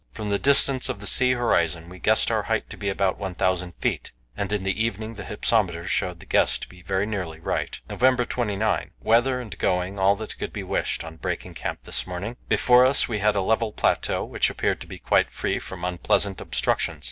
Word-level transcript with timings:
From 0.09 0.29
the 0.31 0.39
distance 0.39 0.89
of 0.89 0.99
the 0.99 1.05
sea 1.05 1.33
horizon 1.33 1.87
we 1.87 1.99
guessed 1.99 2.31
our 2.31 2.41
height 2.41 2.71
to 2.71 2.75
be 2.77 2.89
about 2.89 3.19
1,000 3.19 3.75
feet, 3.79 4.11
and 4.35 4.51
in 4.51 4.63
the 4.63 4.83
evening 4.83 5.13
the 5.13 5.21
hypsometer 5.23 5.85
showed 5.87 6.19
the 6.19 6.25
guess 6.25 6.57
to 6.57 6.67
be 6.67 6.81
very 6.81 7.05
nearly 7.05 7.39
right. 7.39 7.79
November 7.87 8.25
29. 8.25 8.93
Weather 8.99 9.39
and 9.39 9.55
going 9.59 9.99
all 9.99 10.15
that 10.15 10.39
could 10.39 10.51
be 10.53 10.63
wished 10.63 11.03
on 11.03 11.17
breaking 11.17 11.53
camp 11.53 11.83
this 11.83 12.07
morning; 12.07 12.37
before 12.49 12.83
us 12.83 13.07
we 13.07 13.19
had 13.19 13.35
a 13.35 13.41
level 13.41 13.71
plateau, 13.71 14.23
which 14.25 14.49
appeared 14.49 14.81
to 14.81 14.87
be 14.87 14.97
quite 14.97 15.29
free 15.29 15.59
from 15.59 15.85
unpleasant 15.85 16.41
obstructions. 16.41 16.99